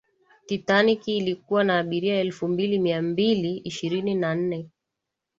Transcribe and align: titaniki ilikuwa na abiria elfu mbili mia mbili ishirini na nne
titaniki 0.45 1.17
ilikuwa 1.17 1.63
na 1.63 1.79
abiria 1.79 2.19
elfu 2.19 2.47
mbili 2.47 2.79
mia 2.79 3.01
mbili 3.01 3.57
ishirini 3.57 4.15
na 4.15 4.35
nne 4.35 4.69